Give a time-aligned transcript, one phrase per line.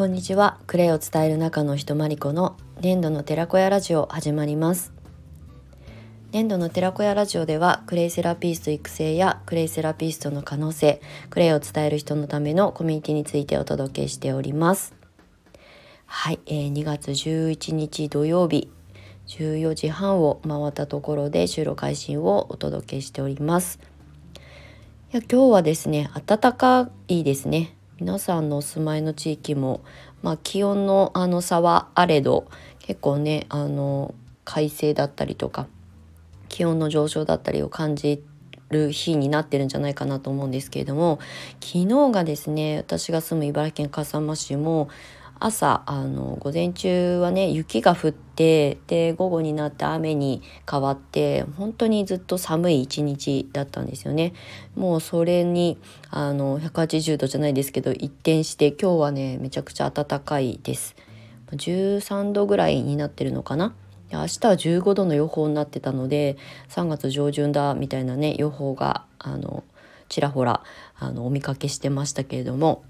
[0.00, 0.56] こんにちは。
[0.66, 4.94] クレイを伝える中のひとまりこの粘土の寺子屋ラジオ始まります。
[6.32, 14.94] 粘土の寺子屋ラジオではクレイセラピスト育成やクレイセラピストの可能性クレイを伝える人のためのコミュニティについてお届けしております。
[16.06, 18.70] はい、えー、2月11日土曜日
[19.26, 23.78] 14時半を回ったところで収録配信をお届けしております。
[25.12, 27.76] いや今日はですね暖かいですね。
[28.00, 29.82] 皆さんのお住まいの地域も、
[30.22, 34.14] まあ、気温のあの差はあれど結構ねあの
[34.44, 35.66] 快晴だったりとか
[36.48, 38.24] 気温の上昇だったりを感じ
[38.70, 41.18] る日になってるんじゃないかなと思うんですけれども
[41.60, 44.88] 昨日がですね私が住む茨城県笠間市も
[45.40, 54.34] 朝あの午前中はね雪が降ってで午後になって雨に変わって本当にずっと寒い一日だったんですよね。
[54.76, 55.78] もうそれに
[56.10, 60.94] あの180度じゃないですけど一転して今日はねめちゃくちゃ暖かいです。
[61.52, 63.74] 13度ぐらいになってるのかな？
[64.12, 66.36] 明日は15度の予報になってたので
[66.68, 69.64] 3月上旬だみたいなね予報があの
[70.08, 70.62] ちらほら
[70.98, 72.82] あのお見かけしてましたけれども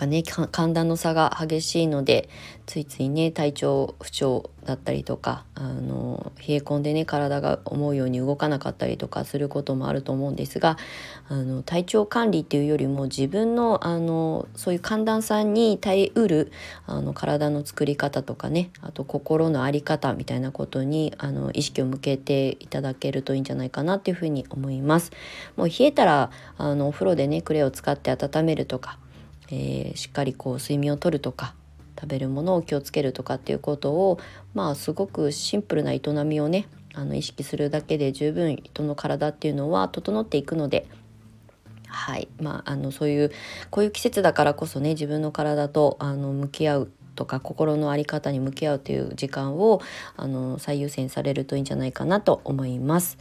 [0.00, 2.30] かね寒暖の差が激しいので
[2.64, 10.78] ついついね体調不調だったりとかあの冷え込んでね体が思うように動かなかったりとかすることもあると思うんですが
[11.28, 16.50] あの体調管理っていうよりも自分のあのそういう寒暖差に耐えうる
[16.86, 25.10] あの体の作り方とかねあと心の在り方みたいなことにあの意識を向けていただけるといいんじゃないかなっていうふうに思います。
[25.56, 28.98] もう冷えたらあのお風呂でねクレを使って温めるとか
[29.50, 31.54] えー、しっかりこう睡眠をとるとか
[32.00, 34.18] 食べるものを気をつけるとかっていうことを
[34.54, 40.86] まあすごくシンプルな営みをねあの意識するだけで十分人の体っていうのは整っていくので。
[41.92, 43.32] はいまあ、あのそういう
[43.68, 49.82] こういう季節だからこそね自分の体とあの向き合うとか心の在り方に向き合うという時間を
[50.16, 53.18] あの最優先されるといいんじゃないかなと思います。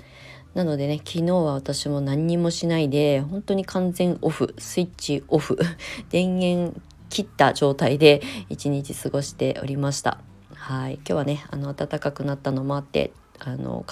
[0.53, 5.59] なのでね昨日は私も何にもしないで本当に完全オフスイッチオフ
[6.09, 6.79] 電源
[7.09, 10.19] 切った状態で一日過ごしておりました。
[10.53, 10.95] はい。
[10.95, 13.85] 今日はねあの暖かくなったのもあってあの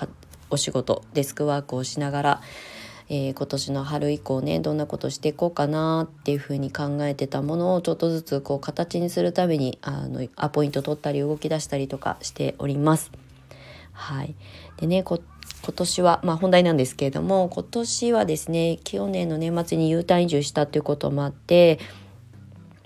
[0.50, 2.42] お仕事デスクワークをしながら
[3.10, 13.12] えー、今年の春以降ねどんなことしていこうかなっていうふうに考えてたものをちょっとずつこう形にするためにあのアポイント取ったり動き出したりとかしております。
[13.94, 14.36] はい、
[14.78, 15.20] でねこ
[15.68, 21.80] 今年は、まあ、本題なんですけれども今年はですね去年の年末に U ターン移住したということもあって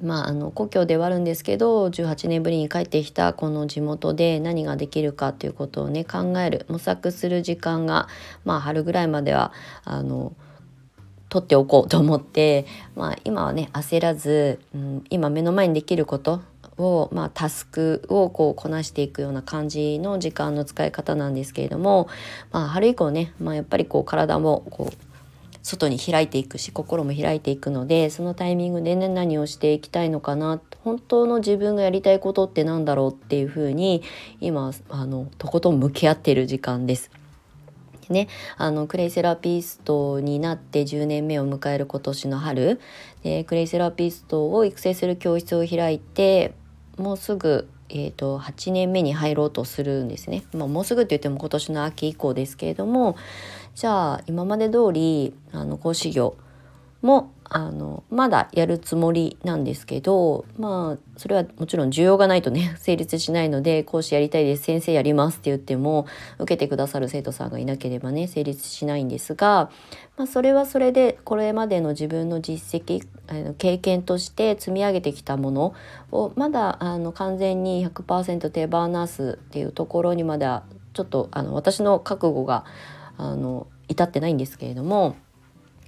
[0.01, 8.07] まあ、あの故郷ではあるんですけど18年ぶりに帰ってきたこの地元で何ができるかということをね考える模索する時間が、
[8.43, 9.53] まあ、春ぐらいまでは
[9.83, 10.33] あの
[11.29, 12.65] 取っておこうと思って、
[12.95, 16.41] まあ、今はね焦らず、うん、今目の前にできること
[16.81, 22.09] を、まあ、タスクをこうこなしていくような感じの時間の使い方なんですけれども、
[22.51, 25.11] まあ、春以降ね、まあ、やっぱりこう体もこう
[25.63, 34.01] 外に開いていくし心も開いていくのでそのタイミングでね何をしていきたいのかな本当の自分がやりたいことって何だろうっていうふうに
[34.39, 37.11] 今あのとことん向き合っている時間です。
[38.09, 38.27] ね、
[38.57, 42.81] あのクレイセラピストになって10年目を迎える今年の春
[43.23, 46.53] でクレイセラピストを育成する教室を開いて
[46.97, 53.15] もうすぐ、えーと、8年目に入ろうとするんですね、まあ、もうすぐって言っても今年の秋以降ですけれども
[53.75, 56.35] じゃあ今まで通りあの講師業
[57.01, 66.05] もあのまだやるつもりなんですけどまあそれはもちろん需要がないとね 成立しないので講師やりたいです先生やりますって言っても
[66.39, 69.69] 受けてくださる生徒さんがいなければね成立しないんですが、
[70.15, 75.73] まあ、それはそれでこれまでの自分の実績あの経験として積み上げてきたもの
[76.13, 80.63] をまだあの完全に100%手放すっていうところにまでは
[80.93, 82.63] ちょっとあの私の覚悟が
[83.17, 85.17] あの至ってないんですけれども。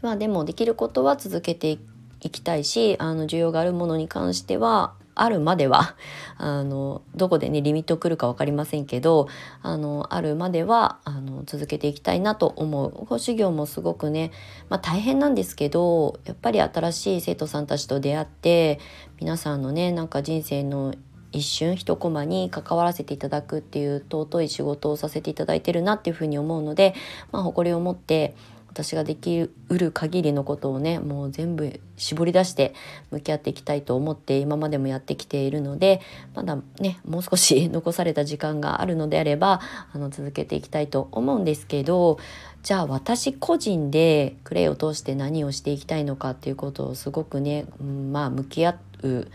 [0.03, 1.79] まあでもできることは続けて
[2.19, 5.95] いきたいしあの需要があるものに関してはあるまでは
[6.37, 9.27] あのどこでねリミット来るか分かりませんけど
[9.61, 13.05] あのあるまではあの続けていきたいなと思う。
[13.05, 14.31] 講師業もすごくね、
[14.69, 18.79] まあ、大変なんですけどやっぱり新しい生徒さんたちと出会って
[19.21, 20.93] 皆さんのねなんか人生の
[21.33, 26.93] 一瞬一コマに関わらせていただくっていう尊い仕事をさせていただいてるなっていうふうに思うので、
[27.31, 28.35] まあ、誇りを持って
[28.73, 32.73] 私ができうる限りのことをねもう全部絞り出して
[33.11, 36.01] 向き合っていきたいと思って今までもやってきているので
[36.33, 39.61] まだねもう少し 残された時間があるのであれば
[39.93, 42.17] あの続けていきたいと思うんですけど
[42.63, 49.27] じゃあ私個人でクレイを通して何をしていきたいのかっていうことをすごくね、うん、まあ向き合う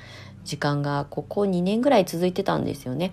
[0.45, 3.13] 時間がここ2年ぐらい続いてたんですよね。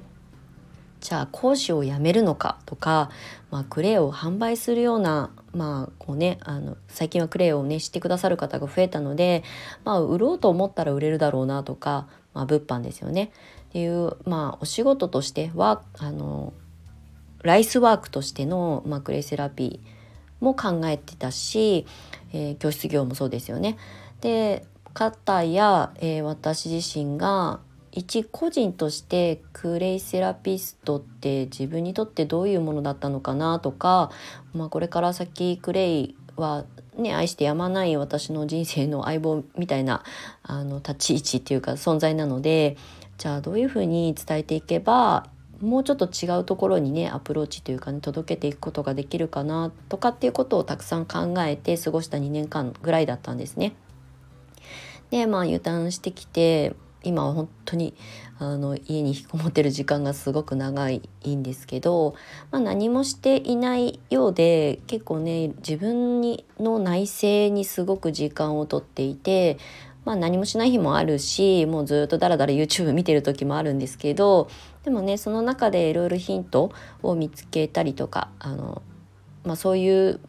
[1.05, 3.11] じゃあ講師を辞めるのかとか、
[3.51, 9.43] まあ、クレイを販売するような、まあこうね、あの最近はクレイをね知ってくださる方が増えたので、
[9.85, 13.31] まあ、売ろうと思ったら売れるだろうなとか、まあ、物販ですよね
[13.69, 16.53] っていう、まあ、お仕事としてはあの
[17.41, 21.85] ライスワークとしての、まあ、クレイセラピーも考えてたし、
[22.33, 23.77] えー、教室業もそうですよね。
[24.19, 27.59] で方や、えー、私自身が
[27.95, 34.11] 一個人としてクレイセラピストって自分にとってどういうものだったのかなとか、
[34.53, 36.65] まあ、これから先クレイは
[36.97, 40.03] ね愛してやまない私の人生の相棒みたいな
[40.43, 42.75] あの立ち位置っていうか存在なので
[43.17, 45.27] じゃあどういうふうに伝えていけば
[45.61, 53.73] もうちょっと違うところにねアプローチというかね届けていくことができるかなとかっていうことをたくさん考えて過ごした2年間ぐらいだったんですね。
[55.11, 56.75] でまあ油断してきて
[57.05, 57.93] 今は本当に
[58.37, 62.15] あの家に引きこもってる時間がすごく長いんですけど、
[62.51, 69.57] まあ、何もしていないようで結構ね自分にの内省にすごく時間をとっていて、
[70.03, 74.49] まあ、何もしない日もあるしもうずっとダラダラ YouTube 見てる時もあるんですけど
[74.83, 76.71] でもねその中でいろいろヒント
[77.03, 78.81] を見つけたりとかあの、
[79.43, 80.19] まあ、そういう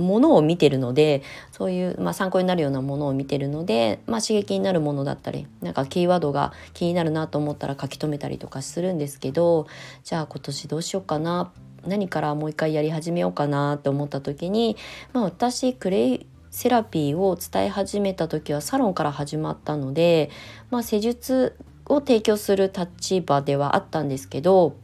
[0.00, 9.66] ものを見てるのでそういう、まあ、参考になるようなものを見てるので、まあ、刺激になるものだったりなんかキーワードが気になるなと思ったら書き留めたりとかするんですけど
[10.02, 11.52] じゃあ今年どうしようかな
[11.86, 14.76] 何からもう一回やり始めようかなって思った時に、
[15.12, 20.30] まあ、私クレイセラピーを伝え始めた時はサロンから始まったので、
[20.70, 21.56] まあ、施術
[21.86, 24.76] を提供する立場ではあったんですけど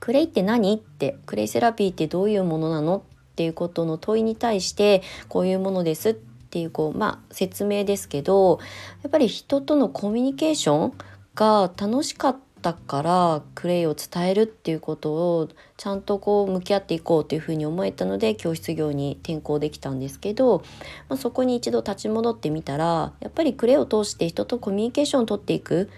[0.00, 0.74] クレイって何？
[0.74, 3.02] ってクレイセラピーってどういうものなの？
[3.36, 8.60] っていうことの問いに対してこういうものですっていうこうまあ説明ですけど
[9.02, 10.92] やっぱり人とのコミュニケーション
[11.34, 20.62] が楽しかったからクレイを伝えるっていうことをちゃんとこう向き合っていこうというふうに思えたので教室業に転校できたんですけど、
[21.10, 25.90] まあ、そこに一度立ち戻ってみたらやっぱりクレイを通して人とコミュニケーションをとっていく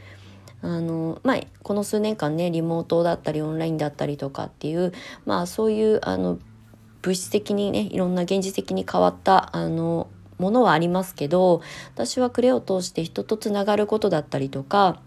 [0.60, 4.92] あのまあ、この数年間ねリモートだったりオンラインだったりとかっていう、
[5.24, 6.38] まあ、そういうあの
[7.02, 10.08] 物質的にねいろんな現実的に変わったあの
[10.38, 11.62] ものはありますけど
[11.94, 15.00] 私はクレを通して人とつながることだったりとか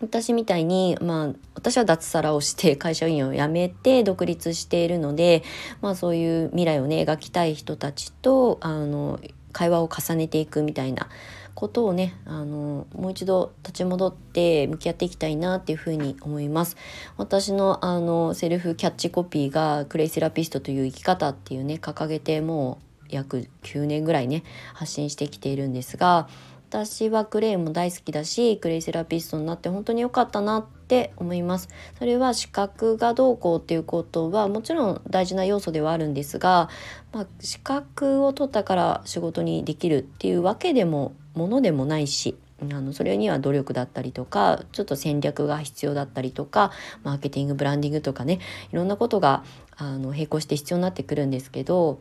[0.00, 5.42] 私みたいに、まあ、私は脱サラをして会社員を辞めて独立しているので、
[5.80, 9.18] まあ、そういう未来をね描きたい人たちとあの
[9.52, 11.08] 会話を重ねていくみたいな
[11.58, 16.76] ことをねあのもう一度立ち戻って向き合っていきたいなっていうふうに思います。
[17.16, 26.28] 私のあのセルフキャッチコピーがクレイセラピストという生き方っていうね掲げてもう約9年ぐらいね発信してきているんですが
[26.68, 31.68] 私はクレイも大好きだしクレイセラピストになって本当に良かったなって思います。
[31.98, 36.68] それは資格がどうこうっていうことはもちろん大事な要素ではあるんですが、
[37.12, 46.72] まあ、資格を取ったから仕事にできるっていうわけでもものでもないしあのそれには努力だったりとかちょっと戦略が必要だったりとか
[47.04, 48.40] マーケティングブランディングとかね
[48.72, 49.44] いろんなことが
[49.76, 52.00] あの並行して必要になってくるんですけど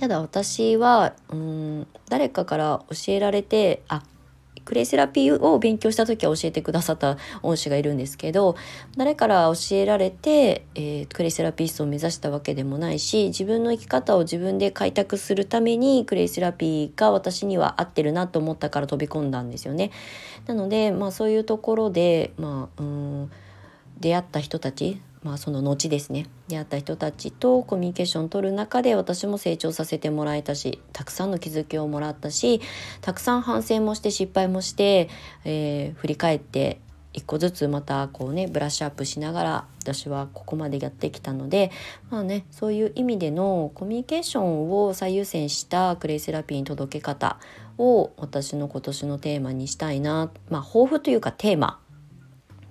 [0.00, 4.02] ただ私はうん誰かから教えられてあ
[4.64, 8.56] クレイセラピーを勉強した時は教えてくださった恩師がいるんですけど
[8.96, 19.90] 誰から教えられて、えー、クレイセラピストを目指したわけでもないし自分の生き方を自分で開拓するためにクレイセラピーが私には合ってるなと思ったから飛び込んだんですよね。
[20.46, 23.30] なので、まあ、そういうところで、まあ、うん
[24.00, 32.60] 出会った人たちまあ、その後ですね出会った人たちとコミュニケーションを取る中で私も成長させてもらえたしたくさんの気づきをもらったし
[33.00, 35.08] たくさん反省もして失敗もして、
[35.44, 36.78] えー、振り返って
[37.12, 41.72] 一個ずつまたこうねブラッシュアップしながら私はここまでやってきたので
[42.08, 47.40] まあねそういう意味でのコミュニケーションを最優先したクレイセラピーに届け方
[47.78, 51.80] を私の今年のテーマにしたいなまあ抱負というかテーマ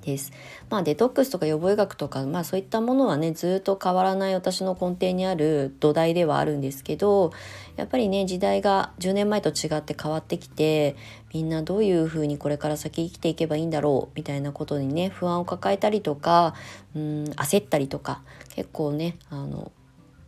[0.06, 0.32] です。
[0.70, 7.32] まあデトックスとか予防医学とか、まあそういったものはね、ずっと変わらない私の根底にある土台ではあるんですけど、
[7.76, 10.96] やっぱりね、時代が10年前と違って変わってきて、
[11.34, 16.56] みんなどういうふうにこれから先生きていけばいいんだろうみたいなことにね、不安を抱えたりとか、
[16.96, 18.22] うん、焦ったりとか、
[18.56, 19.72] 結構ね、あの、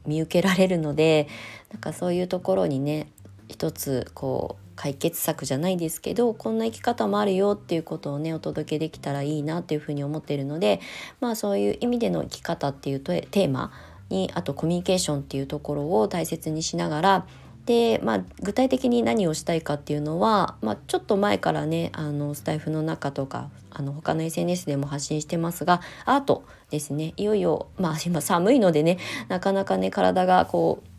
[0.06, 1.28] 見受けられるので、
[1.72, 3.12] なんかそういうところにね、
[3.48, 10.80] 一つこう解決策じゃないですけどこんな生き方もあるよっていうことをねお届けできたらいいなっていうふうに思っているので
[11.20, 13.74] まあそういう意味での生き方っていうテーマ
[14.10, 17.26] にあとコミュニケーションっていうところを大切にしながら
[17.66, 30.97] で、まあ、具体的に何をしたいかっていうのは、まあ、ちょっと前からねあのスタイフの中とかあの他の SNS でも発信してますがアートですねいよいよ、まあ、今寒いのでねなかなかね体がこう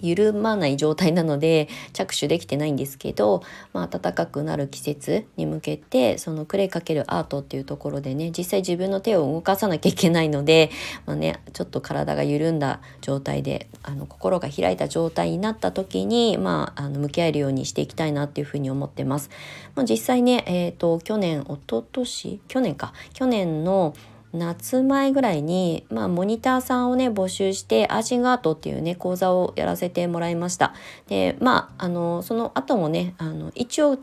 [0.00, 10.70] 緩まない状態なので着手できてないんですけど、まあ、暖かくなる季節に向けてそのクレイかけるアートっていうところでね実際自分の手を動かさなきゃいけないので、
[11.06, 19.30] まあね、ちょっと体が緩んだ状態であの心が開いた状態になった時に、まあ、あの向き合えるようにしていきたいなっていうふうに思ってます。
[19.74, 23.94] まあ、実際ね、えーと、去年一昨年去年か去年の
[24.34, 30.74] 夏前ぐらいに、まあ、モニターさんをね募集してアーシングアートっていうね講座をやらせてもらいました。
[31.06, 33.96] でまああのその後もねあの一応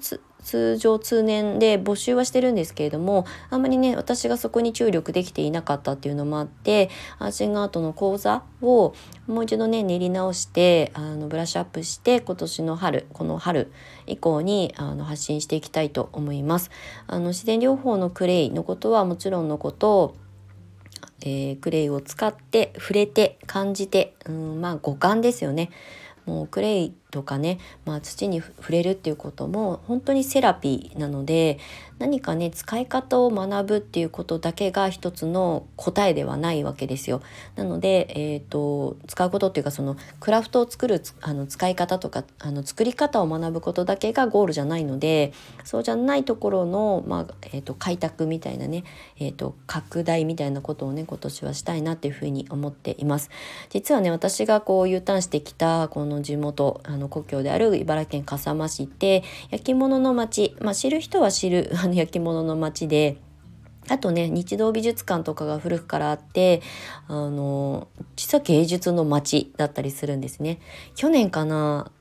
[0.44, 8.96] 通常通年で募集はしてるんですけれどもあんまりね私がそこに注力できていなかったっていうのもあってアーシングアートの講座を
[9.28, 13.72] もう一度ね練り直してあのブラッシュアップして今年の春この春
[14.08, 16.72] 以降にあの発信していきたいと思います。
[17.08, 20.16] あの自然療法のクレイのことはもちろんのこと
[21.22, 25.70] えー、クレイを使って触れて感じて、うん、まあ五感ですよね。
[26.26, 31.60] もうクレイとかね、まあ、土に触れるっていうことも本当にセラピーなので
[32.02, 37.22] 何かね使い方を学ぶっていうことだけが一つの答えではないわけですよ。
[37.56, 45.32] なので、えーと、使うことっていうかそのクラフトを作るあの使い方とかあの作り方を学ぶことだけがゴールじゃないので
[45.64, 48.84] そうじゃないところの、まあえーと、開拓みたいなね、
[49.20, 53.30] えーと、拡大みたいなことをね今年はしたいなっていうふうに思っています。
[53.70, 63.18] 実はね私がこう U ターンしてきたこの地元あのの故郷である茨城県笠間市って焼き物の町、まあ、知る人は知る あの焼き物の町で。
[63.90, 66.62] あとね日動美術館とかが古くからあって
[67.08, 70.60] あの実は芸術の街だったりするんですね。
[70.96, 71.92] 去年かな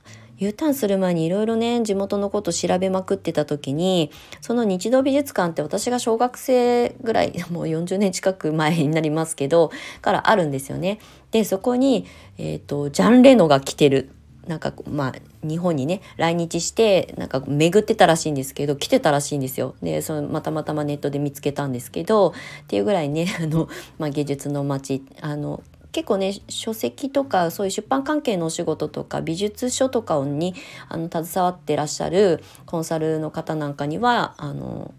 [0.41, 4.09] U ターンする前にいろいろね地元のこと調べまくってた時に
[4.41, 10.99] その日動美術館って私が小学生ぐらい もう40年近く前になりますけどからあるんですよね。
[11.31, 12.05] でそこに、
[12.39, 14.09] えーとジャン・レノが来てる
[14.47, 19.75] なんかまあ日本にね来日してなんか巡ってたらしいんですけど来てたらしいんですよ。
[19.81, 22.33] でそのまたまたまネットで見つけたんですけどっ
[22.67, 23.69] ていうぐらいねあの、
[23.99, 30.55] まあ、芸術の街あの結構ね書籍とかそういう出版関係のお仕事とか美術書とかに
[30.87, 34.93] あの携わってらっしゃるコンサルの方なんかにはあの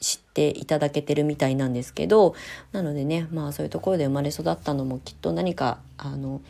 [0.00, 2.34] 知っていただけてるみたいなんですけど
[2.72, 6.40] なのでねまあそういうところで生まれ育ったのもきっと何かあの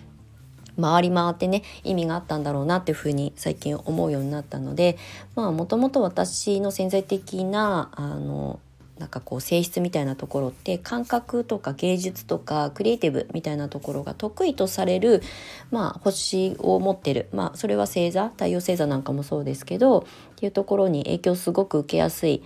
[0.80, 4.98] 回り回ってね意味があったんだろうなっていうふうに最近思うようになったので
[5.34, 8.60] まあもともと私の潜在的なあの
[8.98, 15.22] なんかこう性質みたいなところって感覚とか芸術とかクリエイティブみたいなところが得意とされる、
[15.70, 20.04] まあ、星を持ってる、まあ、それは星座太陽星座なんかもそうですけどっ
[20.36, 22.42] ていうところに影響すごく受けやすい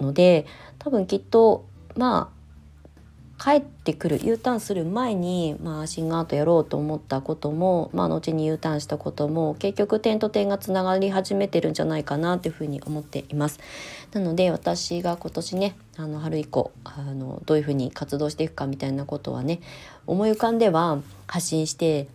[0.00, 0.46] ので
[0.78, 1.66] 多分きっと
[1.96, 2.41] まあ
[3.42, 13.58] 帰ってくる U ターンする前に、まあ、シンガーアートやろうと思ったことも、まあ、後に U ターンしたことも結局点と点がつながり始めてるんじゃないかなっていうふうに思っています。
[14.12, 19.60] なので私が今年ねあの春以降あのどういうふうに活動していくかみたいなことはね
[20.06, 22.06] 思い浮かんでは発信して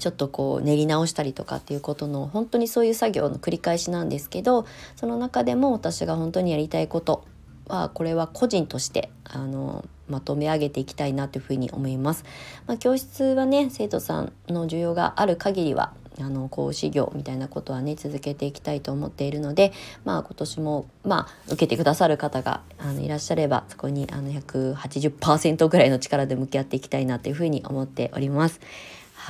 [0.00, 4.66] ちょっとこう練り直したりとかっていうことの本当にそういう作業の繰り返しなんですけど
[4.96, 7.24] その中でも私が本当にやりたいこと
[7.70, 12.24] はこれは個人としてあのまとめ上げていきたいなというふうに思います。
[12.66, 19.72] まあ、教室はね生徒さんの需要がある限りはあの講師業みたいなことはね続けていきたいと思っているので、
[20.04, 28.60] まあ、今年も、まあ、受けてくださる方があのいらっしゃればそこにあの180%ぐらいの力で向き合っていきたいなというふうに思っております。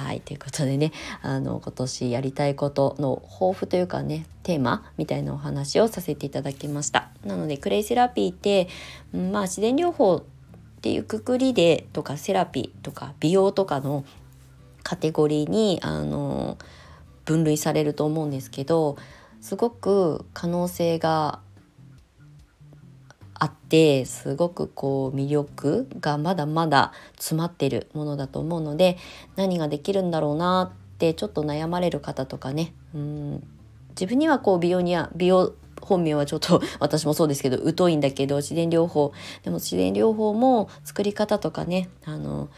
[0.00, 0.92] はいということでね
[1.22, 7.10] あの今年やりたいことの抱負というかねテーマみたいなお話をさせていただきました。
[7.24, 8.68] なのでクレイセラピーって、
[9.12, 10.22] まあ、自然療法っ
[10.80, 14.04] ていうくくりでとかセラピーとか美容とかの
[14.82, 16.56] カテゴリーにあの
[17.26, 18.96] 分類されると思うんですけど
[19.42, 21.40] すごく可能性が
[23.40, 28.98] あってすごくこう魅力がまだまだ詰まってるものだと思うので
[29.34, 32.74] 何ができるんだろうなってちょっと悩まれる方とかね。
[32.94, 33.42] うん。
[33.90, 39.12] 自分にはこう美容には美容本名はちょっと 私もそうですけど疎いんだけど自然療法。
[39.42, 42.50] でも自然療法も作り方とかねあの、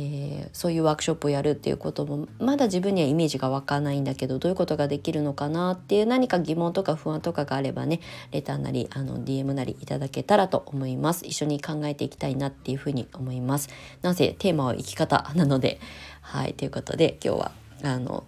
[0.00, 8.00] えー、そういうワークショップをやるっていうこともまだ自分にはイメージが湧かないんだけどどういうことができるのかなっていう何か疑問とか不安とかがあればね
[8.30, 11.26] レターなりあの DM なりいただけたらと思います。
[11.26, 13.70] 一緒に考えていきたいなっていうふうに思います。
[14.02, 15.80] なぜテーマは生き方なので
[16.20, 17.52] はいということで今日は
[17.82, 18.24] あの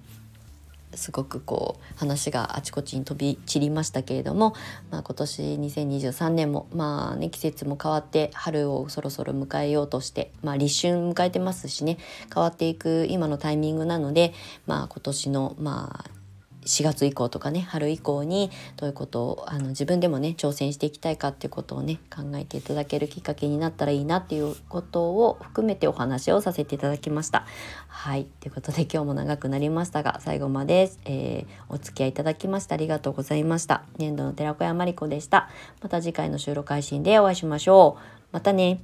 [0.95, 4.55] すごくこう話があちこちに飛び散りましたけれども、
[4.91, 11.99] まあ、今年2023年もまあね季節も変わって春をそろそろ迎えようとして、まあ、立春迎えてますしね
[12.33, 14.33] 変わっていく今のタイミングなので、
[14.67, 16.20] まあ、今年のまあ
[16.65, 27.47] 4月以降とかね春以降にどういうことをあの自分でもね挑戦していきたいかっていうことをね考えていただけるきっかけになったらいいなっていうことを含めてお話をさせていただきました。
[27.89, 33.85] はいということで今日も長くなりましたが最後まで、えー、お付き合いいただきましてありがとうございました。
[33.99, 35.49] 年度の寺子屋まりこでした。
[35.83, 38.21] また次回の収録配信でお会いしましょう。
[38.33, 38.81] またね。